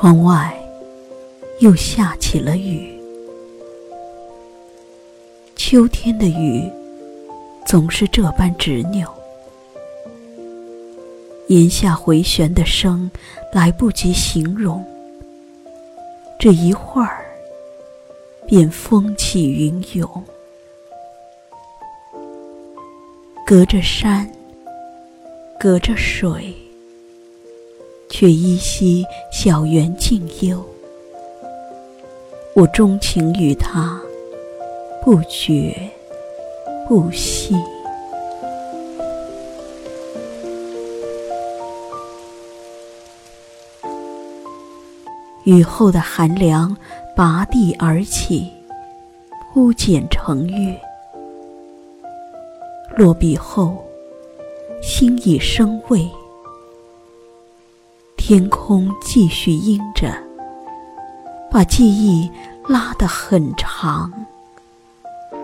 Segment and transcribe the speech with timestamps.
[0.00, 0.58] 窗外
[1.58, 2.90] 又下起了雨。
[5.56, 6.66] 秋天的雨
[7.66, 9.12] 总是这般执拗，
[11.48, 13.10] 檐下回旋的声
[13.52, 14.82] 来不及形容，
[16.38, 17.22] 这一会儿
[18.46, 20.24] 便风起云涌。
[23.46, 24.26] 隔着山，
[25.58, 26.54] 隔着水，
[28.10, 30.62] 却依稀小园静幽。
[32.52, 33.98] 我钟情于他，
[35.02, 35.74] 不觉
[36.88, 37.54] 不息。
[45.44, 46.76] 雨后的寒凉
[47.16, 48.52] 拔地而起，
[49.52, 50.76] 铺茧成玉。
[52.96, 53.82] 落笔后，
[54.82, 56.06] 心已生畏。
[58.30, 60.14] 天空继续阴着，
[61.50, 62.30] 把记忆
[62.68, 64.08] 拉得很长，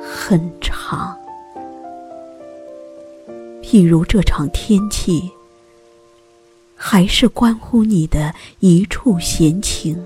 [0.00, 1.18] 很长。
[3.60, 5.28] 譬如这场天气，
[6.76, 10.00] 还是关乎你的一处闲情，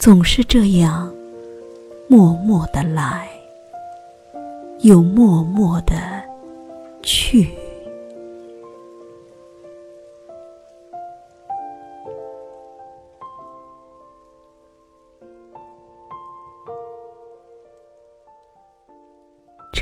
[0.00, 1.14] 总是这样
[2.08, 3.28] 默默的来。
[4.80, 5.94] 又默默的
[7.04, 7.48] 去。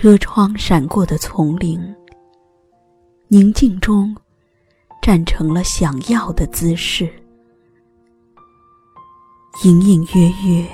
[0.02, 1.78] 车窗闪过的丛林，
[3.28, 4.16] 宁静中
[5.02, 7.06] 站成了想要的姿势，
[9.62, 10.66] 隐隐约约。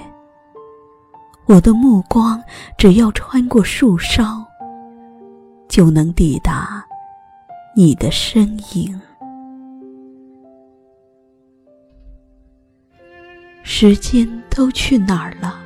[1.46, 2.40] 我的目光
[2.78, 4.46] 只要穿过树梢，
[5.68, 6.86] 就能抵达
[7.74, 9.00] 你的身影。
[13.64, 15.65] 时间都去哪儿了？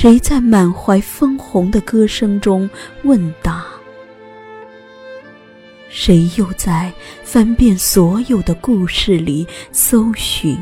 [0.00, 2.70] 谁在满怀枫红的歌声中
[3.02, 3.66] 问答？
[5.88, 6.92] 谁又在
[7.24, 10.56] 翻遍所有的故事里搜寻？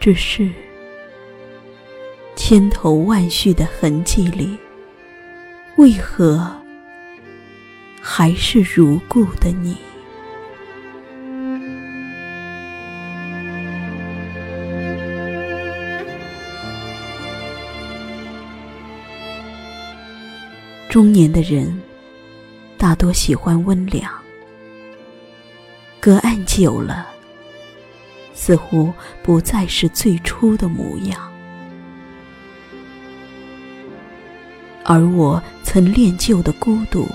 [0.00, 0.50] 只是
[2.36, 4.56] 千头万绪的痕迹里，
[5.76, 6.50] 为何
[8.00, 9.76] 还是如故的你？
[20.96, 21.78] 中年的人
[22.78, 24.10] 大多喜欢温凉，
[26.00, 27.06] 隔岸久了。
[28.32, 28.90] 似乎
[29.22, 31.30] 不再是最初的模样，
[34.84, 37.06] 而我曾练就的孤独，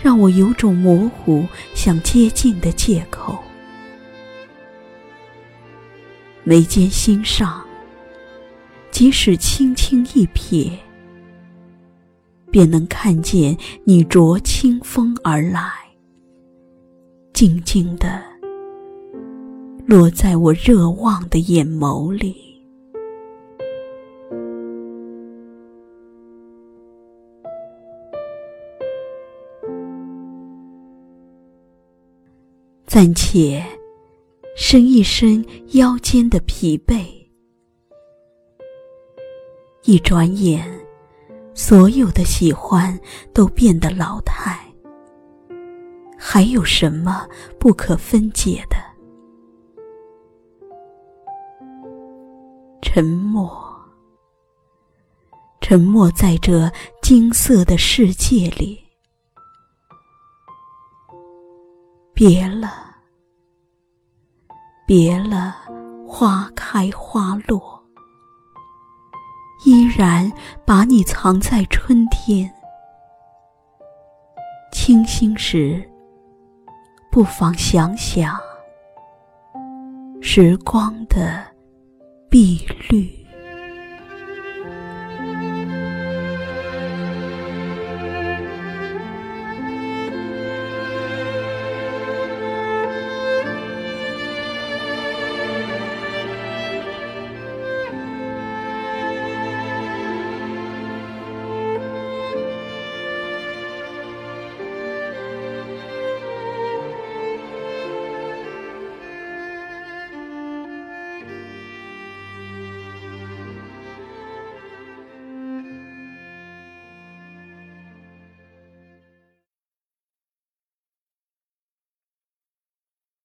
[0.00, 1.44] 让我有种模糊
[1.74, 3.36] 想接近的借口。
[6.44, 7.66] 眉间心上，
[8.92, 10.70] 即使轻轻一瞥，
[12.50, 15.70] 便能看见你着清风而来，
[17.32, 18.22] 静静的。
[19.86, 22.36] 落在我热望的眼眸里，
[32.86, 33.64] 暂且
[34.56, 37.04] 伸一伸腰间的疲惫。
[39.82, 40.64] 一转眼，
[41.54, 42.98] 所有的喜欢
[43.32, 44.58] 都变得老态，
[46.18, 47.26] 还有什么
[47.58, 48.76] 不可分解的？
[52.82, 53.50] 沉默，
[55.60, 56.70] 沉默在这
[57.02, 58.80] 金色的世界里。
[62.12, 62.96] 别了，
[64.86, 65.56] 别了，
[66.06, 67.79] 花开花落，
[69.64, 70.30] 依然
[70.64, 72.50] 把你藏在春天。
[74.72, 75.82] 清新时，
[77.10, 78.38] 不妨想想
[80.20, 81.44] 时光的。
[82.30, 83.19] 碧绿。